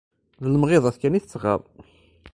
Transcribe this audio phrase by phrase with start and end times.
[0.43, 1.61] d lemɣiḍat kan i tt-tɣaḍ.